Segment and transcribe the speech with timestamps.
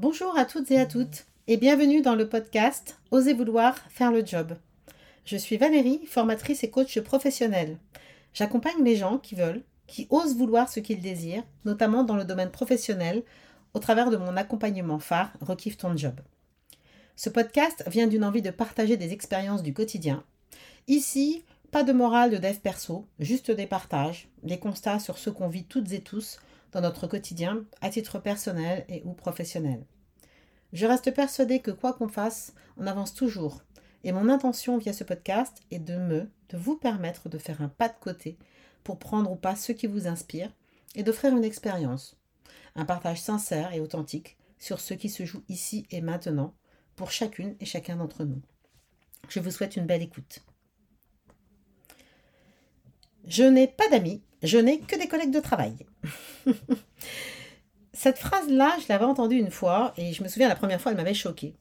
[0.00, 4.24] Bonjour à toutes et à toutes et bienvenue dans le podcast Osez vouloir faire le
[4.24, 4.56] job.
[5.26, 7.76] Je suis Valérie, formatrice et coach professionnelle.
[8.32, 12.50] J'accompagne les gens qui veulent, qui osent vouloir ce qu'ils désirent, notamment dans le domaine
[12.50, 13.24] professionnel,
[13.74, 16.18] au travers de mon accompagnement phare Rekiffe ton job.
[17.14, 20.24] Ce podcast vient d'une envie de partager des expériences du quotidien.
[20.88, 25.48] Ici, pas de morale de dev perso, juste des partages, des constats sur ce qu'on
[25.48, 26.40] vit toutes et tous
[26.72, 29.84] dans notre quotidien, à titre personnel et ou professionnel.
[30.72, 33.62] Je reste persuadée que quoi qu'on fasse, on avance toujours.
[34.04, 37.68] Et mon intention via ce podcast est de me, de vous permettre de faire un
[37.68, 38.38] pas de côté
[38.84, 40.52] pour prendre ou pas ce qui vous inspire
[40.94, 42.16] et d'offrir une expérience,
[42.76, 46.54] un partage sincère et authentique sur ce qui se joue ici et maintenant
[46.96, 48.40] pour chacune et chacun d'entre nous.
[49.28, 50.40] Je vous souhaite une belle écoute.
[53.26, 55.74] Je n'ai pas d'amis, je n'ai que des collègues de travail.
[57.92, 60.96] Cette phrase-là, je l'avais entendue une fois et je me souviens la première fois, elle
[60.96, 61.54] m'avait choquée.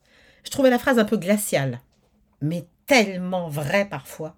[0.43, 1.81] Je trouvais la phrase un peu glaciale,
[2.41, 4.35] mais tellement vraie parfois.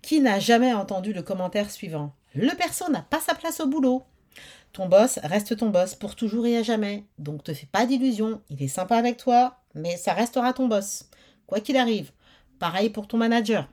[0.00, 4.04] Qui n'a jamais entendu le commentaire suivant Le perso n'a pas sa place au boulot.
[4.72, 7.04] Ton boss reste ton boss pour toujours et à jamais.
[7.18, 11.10] Donc te fais pas d'illusions, il est sympa avec toi, mais ça restera ton boss.
[11.46, 12.12] Quoi qu'il arrive.
[12.58, 13.68] Pareil pour ton manager.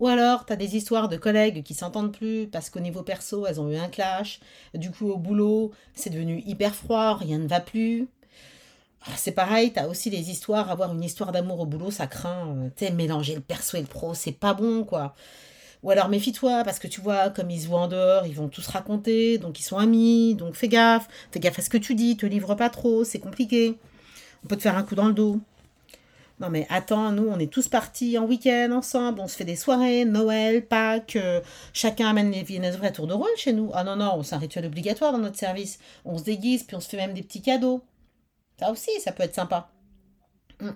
[0.00, 3.46] Ou alors, tu as des histoires de collègues qui s'entendent plus parce qu'au niveau perso,
[3.46, 4.40] elles ont eu un clash.
[4.74, 8.08] Du coup, au boulot, c'est devenu hyper froid, rien ne va plus.
[9.06, 12.06] Ah, c'est pareil, tu as aussi des histoires, avoir une histoire d'amour au boulot, ça
[12.06, 12.48] craint.
[12.56, 15.14] Euh, tu mélanger le perso et le pro, c'est pas bon, quoi.
[15.82, 18.48] Ou alors méfie-toi, parce que tu vois, comme ils se voient en dehors, ils vont
[18.48, 21.94] tous raconter, donc ils sont amis, donc fais gaffe, fais gaffe à ce que tu
[21.94, 23.78] dis, te livre pas trop, c'est compliqué.
[24.44, 25.40] On peut te faire un coup dans le dos.
[26.40, 29.56] Non mais attends, nous on est tous partis en week-end ensemble, on se fait des
[29.56, 31.42] soirées, Noël, Pâques, euh,
[31.74, 33.70] chacun amène les viennoiseries à tour de rôle chez nous.
[33.74, 35.78] Ah non, non, c'est un rituel obligatoire dans notre service.
[36.06, 37.82] On se déguise, puis on se fait même des petits cadeaux.
[38.58, 39.70] Ça aussi, ça peut être sympa.
[40.60, 40.70] Hmm.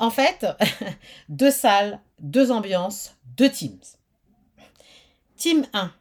[0.00, 0.44] En fait,
[1.28, 3.78] deux salles, deux ambiances, deux teams.
[5.36, 5.92] Team 1,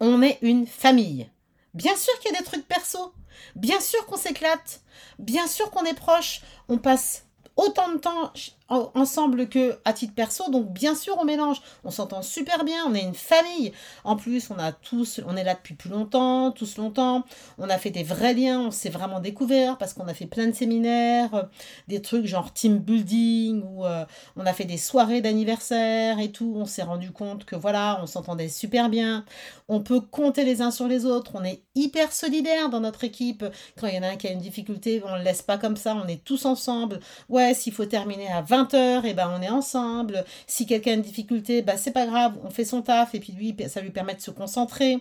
[0.00, 1.28] on est une famille.
[1.74, 3.12] Bien sûr qu'il y a des trucs perso.
[3.54, 4.80] Bien sûr qu'on s'éclate.
[5.18, 6.40] Bien sûr qu'on est proche.
[6.68, 7.26] On passe
[7.60, 8.32] autant de temps
[8.70, 10.50] ensemble que à titre perso.
[10.50, 13.72] Donc bien sûr on mélange, on s'entend super bien, on est une famille.
[14.04, 17.24] En plus on a tous, on est là depuis plus longtemps, tous longtemps.
[17.58, 20.46] On a fait des vrais liens, on s'est vraiment découvert parce qu'on a fait plein
[20.46, 21.42] de séminaires, euh,
[21.88, 24.04] des trucs genre team building ou euh,
[24.36, 26.54] on a fait des soirées d'anniversaire et tout.
[26.56, 29.24] On s'est rendu compte que voilà, on s'entendait super bien.
[29.68, 31.32] On peut compter les uns sur les autres.
[31.34, 33.44] On est hyper solidaires dans notre équipe.
[33.78, 35.76] Quand il y en a un qui a une difficulté, on le laisse pas comme
[35.76, 35.94] ça.
[35.94, 37.00] On est tous ensemble.
[37.28, 40.24] Ouais, s'il faut terminer à 20 20 et ben on est ensemble.
[40.46, 43.32] Si quelqu'un a une difficulté, bah c'est pas grave, on fait son taf et puis
[43.32, 44.98] lui, ça lui permet de se concentrer.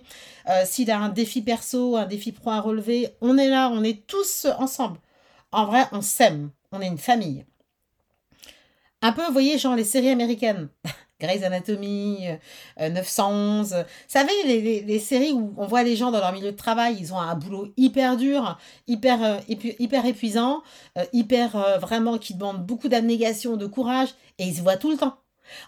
[0.49, 3.83] Euh, s'il a un défi perso, un défi pro à relever, on est là, on
[3.83, 4.99] est tous ensemble.
[5.51, 7.45] En vrai, on s'aime, on est une famille.
[9.01, 10.69] Un peu, vous voyez, genre les séries américaines.
[11.19, 12.27] Grey's Anatomy,
[12.79, 13.73] 911.
[13.73, 16.97] Euh, Vous savez, les, séries où on voit les gens dans leur milieu de travail,
[16.99, 18.57] ils ont un boulot hyper dur,
[18.87, 20.61] hyper, euh, hyper épuisant,
[20.97, 24.97] euh, hyper vraiment qui demande beaucoup d'abnégation, de courage, et ils se voient tout le
[24.97, 25.17] temps.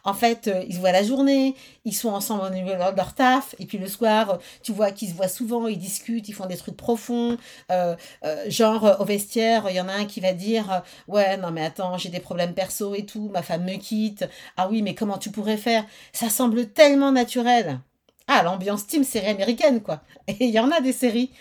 [0.04, 1.56] En fait, euh, ils se voient la journée,
[1.86, 5.10] ils sont ensemble au niveau de leur taf, et puis le soir, tu vois qu'ils
[5.10, 7.38] se voient souvent, ils discutent, ils font des trucs profonds.
[7.72, 11.52] Euh, euh, genre, au vestiaire, il y en a un qui va dire Ouais, non,
[11.52, 14.26] mais attends, j'ai des problèmes perso et tout, ma femme me quitte.
[14.58, 15.86] Ah oui, mais comment tu pourrais faire?
[16.14, 17.80] Ça semble tellement naturel.
[18.28, 20.02] Ah, l'ambiance team série américaine, quoi.
[20.28, 21.32] Et il y en a des séries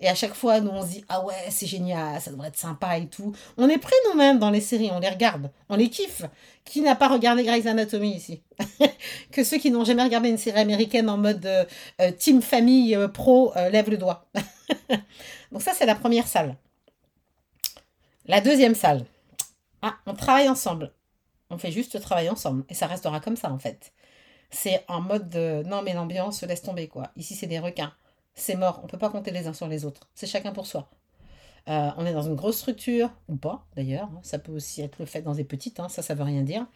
[0.00, 2.56] et à chaque fois, nous, on se dit, ah ouais, c'est génial, ça devrait être
[2.56, 3.34] sympa et tout.
[3.56, 6.22] On est pris nous-mêmes dans les séries, on les regarde, on les kiffe.
[6.64, 8.42] Qui n'a pas regardé Grey's Anatomy ici
[9.32, 11.64] Que ceux qui n'ont jamais regardé une série américaine en mode euh,
[12.00, 14.26] euh, team famille euh, pro lèvent le doigt.
[15.52, 16.56] Donc ça, c'est la première salle.
[18.26, 19.06] La deuxième salle.
[19.80, 20.92] Ah, on travaille ensemble.
[21.50, 22.64] On fait juste travailler ensemble.
[22.68, 23.92] Et ça restera comme ça, en fait.
[24.50, 27.10] C'est en mode de, non, mais l'ambiance, laisse tomber, quoi.
[27.16, 27.92] Ici, c'est des requins
[28.40, 28.80] c'est mort.
[28.82, 30.08] On ne peut pas compter les uns sur les autres.
[30.14, 30.88] C'est chacun pour soi.
[31.68, 34.20] Euh, on est dans une grosse structure, ou pas d'ailleurs, hein.
[34.22, 35.88] ça peut aussi être le fait dans des petites, hein.
[35.90, 36.66] ça, ça veut rien dire.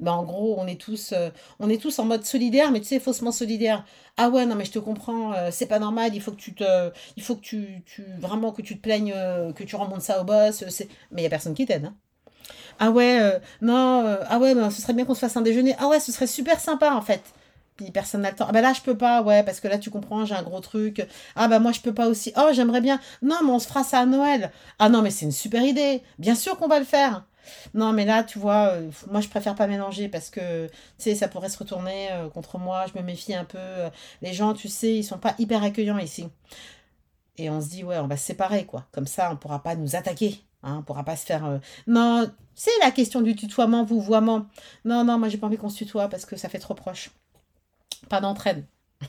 [0.00, 1.30] Mais en gros, on est tous, euh,
[1.60, 3.84] on est tous en mode solidaire, mais tu sais, faussement solidaire.
[4.16, 6.52] Ah ouais, non, mais je te comprends, euh, c'est pas normal, il faut que tu
[6.52, 9.14] te, il faut que tu, tu vraiment que tu te plaignes,
[9.54, 10.64] que tu remontes ça au boss,
[11.12, 11.84] mais il n'y a personne qui t'aide.
[11.84, 11.94] Hein.
[12.80, 15.76] Ah ouais, non, ah ouais, ben, ce serait bien qu'on se fasse un déjeuner.
[15.78, 17.22] Ah ouais, ce serait super sympa en fait
[17.92, 18.46] personne n'a le temps.
[18.48, 20.60] Ah bah là, je peux pas, ouais, parce que là, tu comprends, j'ai un gros
[20.60, 21.06] truc.
[21.36, 22.32] Ah bah moi, je peux pas aussi.
[22.36, 23.00] Oh, j'aimerais bien.
[23.22, 24.52] Non, mais on se fera ça à Noël.
[24.78, 26.02] Ah non, mais c'est une super idée.
[26.18, 27.24] Bien sûr qu'on va le faire.
[27.74, 31.14] Non, mais là, tu vois, euh, moi, je préfère pas mélanger parce que, tu sais,
[31.14, 32.84] ça pourrait se retourner euh, contre moi.
[32.92, 33.58] Je me méfie un peu.
[34.22, 36.28] Les gens, tu sais, ils sont pas hyper accueillants ici.
[37.38, 38.86] et on se dit, ouais, on va se séparer, quoi.
[38.92, 40.44] Comme ça, on ne pourra pas nous attaquer.
[40.62, 41.44] Hein, on ne pourra pas se faire.
[41.46, 44.46] Euh, non, c'est la question du tutoiement, vouvoiement.
[44.84, 47.10] Non, non, moi, j'ai pas envie qu'on se tutoie parce que ça fait trop proche.
[48.08, 48.64] Pas d'entraide.
[49.00, 49.06] Vous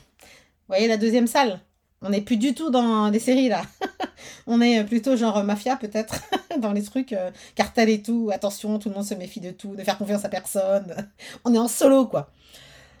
[0.68, 1.60] voyez la deuxième salle?
[2.02, 3.62] On n'est plus du tout dans des séries, là.
[4.46, 6.16] on est plutôt genre mafia, peut-être,
[6.58, 8.30] dans les trucs euh, cartel et tout.
[8.32, 11.08] Attention, tout le monde se méfie de tout, ne faire confiance à personne.
[11.44, 12.30] on est en solo, quoi.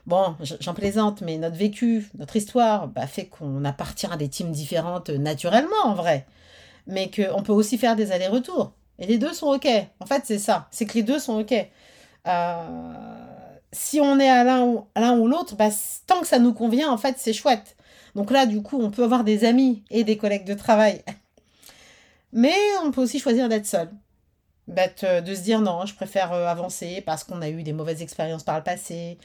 [0.06, 4.50] Bon, j'en plaisante, mais notre vécu, notre histoire, bah, fait qu'on appartient à des teams
[4.50, 6.26] différentes naturellement, en vrai.
[6.86, 8.72] Mais qu'on peut aussi faire des allers-retours.
[8.98, 9.68] Et les deux sont OK.
[10.00, 10.68] En fait, c'est ça.
[10.70, 11.52] C'est que les deux sont OK.
[12.26, 13.21] Euh,
[13.72, 15.70] si on est à l'un ou, l'autre, bah,
[16.06, 17.76] tant que ça nous convient, en fait, c'est chouette.
[18.14, 21.02] Donc là, du coup, on peut avoir des amis et des collègues de travail.
[22.32, 22.54] Mais
[22.84, 23.88] on peut aussi choisir d'être seul.
[25.02, 28.02] Euh, de se dire non, je préfère euh, avancer parce qu'on a eu des mauvaises
[28.02, 29.18] expériences par le passé.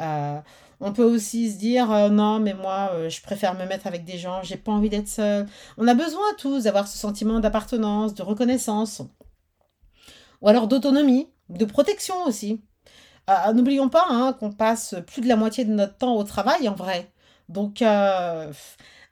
[0.00, 0.38] Euh,
[0.80, 4.42] on peut aussi se dire non, mais moi, je préfère me mettre avec des gens,
[4.42, 5.46] j'ai pas envie d'être seul.
[5.78, 9.00] On a besoin tous d'avoir ce sentiment d'appartenance, de reconnaissance,
[10.42, 12.60] ou alors d'autonomie, de protection aussi.
[13.54, 16.74] N'oublions pas hein, qu'on passe plus de la moitié de notre temps au travail en
[16.74, 17.10] vrai.
[17.48, 17.82] Donc,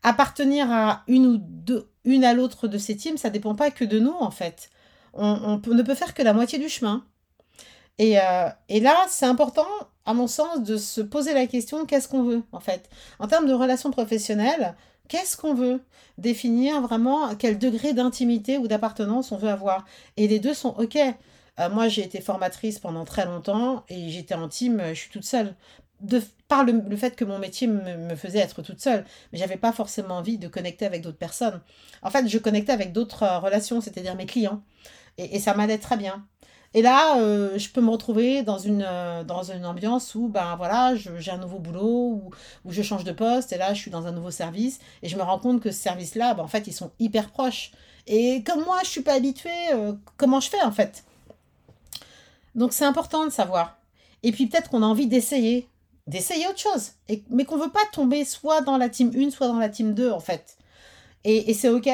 [0.02, 3.84] appartenir à une ou deux, une à l'autre de ces teams, ça dépend pas que
[3.84, 4.70] de nous en fait
[5.14, 7.04] on, ne peut faire que la moitié du chemin.
[8.00, 9.66] Euh, et, là, c'est important,
[10.06, 12.88] à mon sens, de se poser la question qu'est-ce qu'on veut, en fait?
[13.18, 14.74] En termes de relations professionnelles,
[15.08, 15.80] qu'est-ce qu'on veut?
[16.18, 19.84] Définir vraiment quel degré d'intimité ou d'appartenance on veut avoir.
[20.16, 20.98] Et les deux sont OK.
[21.60, 25.24] Euh, moi, j'ai été formatrice pendant très longtemps et j'étais en team, je suis toute
[25.24, 25.54] seule.
[26.00, 29.72] De, par le, fait que mon métier me, faisait être toute seule, mais j'avais pas
[29.72, 31.60] forcément envie de connecter avec d'autres personnes.
[32.02, 34.62] En fait, je connectais avec d'autres euh, relations, c'est-à-dire mes clients.
[35.18, 36.26] Et, ça m'allait très bien.
[36.74, 40.56] Et là, euh, je peux me retrouver dans une, euh, dans une ambiance où, ben
[40.56, 42.32] voilà, j'ai un nouveau boulot,
[42.64, 45.16] où, je change de poste, et là, je suis dans un nouveau service, et je
[45.16, 47.72] me rends compte que ce service-là, ben, en fait, ils sont hyper proches.
[48.06, 51.04] Et comme moi, je suis pas habituée, euh, comment je fais, en fait?
[52.54, 53.78] Donc, c'est important de savoir.
[54.22, 55.68] Et puis, peut-être qu'on a envie d'essayer,
[56.06, 56.92] d'essayer autre chose,
[57.30, 60.10] mais qu'on veut pas tomber soit dans la team 1, soit dans la team 2,
[60.10, 60.56] en fait.
[61.24, 61.88] Et, c'est OK.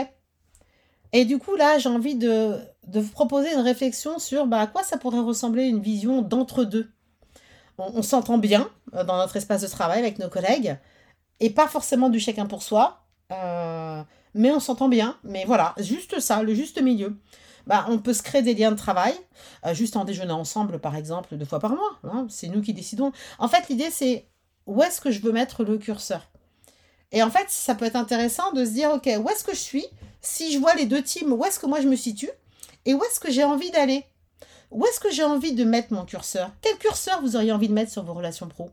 [1.12, 4.82] Et du coup, là, j'ai envie de, vous proposer une réflexion sur bah, à quoi
[4.82, 6.90] ça pourrait ressembler une vision d'entre-deux.
[7.78, 10.76] On, s'entend bien euh, dans notre espace de travail avec nos collègues,
[11.38, 14.02] et pas forcément du chacun pour soi, euh,
[14.34, 15.16] mais on s'entend bien.
[15.22, 17.16] Mais voilà, juste ça, le juste milieu.
[17.68, 19.14] Bah, on peut se créer des liens de travail,
[19.66, 21.98] euh, juste en déjeunant ensemble, par exemple, deux fois par mois.
[22.02, 23.12] Hein, c'est nous qui décidons.
[23.38, 24.26] En fait, l'idée, c'est
[24.66, 26.30] où est-ce que je veux mettre le curseur?
[27.12, 29.60] Et en fait, ça peut être intéressant de se dire, OK, où est-ce que je
[29.60, 29.84] suis?
[30.22, 32.30] Si je vois les deux teams, où est-ce que moi je me situe?
[32.86, 34.02] Et où est-ce que j'ai envie d'aller?
[34.70, 36.50] Où est-ce que j'ai envie de mettre mon curseur?
[36.62, 38.70] Quel curseur vous auriez envie de mettre sur vos relations pro?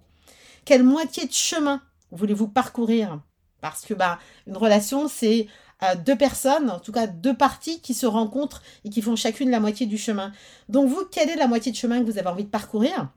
[0.63, 1.81] Quelle moitié de chemin
[2.11, 3.19] voulez-vous parcourir?
[3.61, 5.47] Parce que bah, une relation, c'est
[5.83, 9.49] euh, deux personnes, en tout cas deux parties qui se rencontrent et qui font chacune
[9.49, 10.31] la moitié du chemin.
[10.69, 13.09] Donc vous, quelle est la moitié de chemin que vous avez envie de parcourir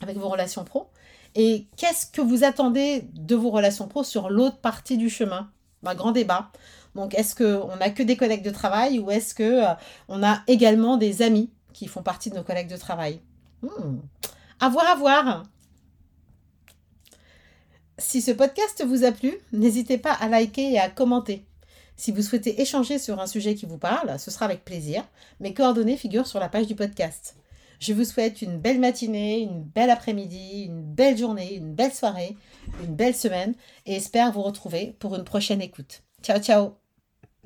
[0.00, 0.88] avec vos relations pro?
[1.34, 5.38] Et qu'est-ce que vous attendez de vos relations pro sur l'autre partie du chemin?
[5.40, 5.50] Un
[5.82, 6.50] bah, Grand débat.
[6.94, 10.96] Donc, est-ce qu'on n'a que des collègues de travail ou est-ce qu'on euh, a également
[10.96, 13.20] des amis qui font partie de nos collègues de travail?
[13.62, 13.98] Hmm.
[14.58, 15.44] À voir, à voir.
[18.00, 21.44] Si ce podcast vous a plu, n'hésitez pas à liker et à commenter.
[21.96, 25.04] Si vous souhaitez échanger sur un sujet qui vous parle, ce sera avec plaisir.
[25.38, 27.36] Mes coordonnées figurent sur la page du podcast.
[27.78, 32.36] Je vous souhaite une belle matinée, une belle après-midi, une belle journée, une belle soirée,
[32.82, 33.54] une belle semaine
[33.84, 36.02] et espère vous retrouver pour une prochaine écoute.
[36.22, 36.79] Ciao ciao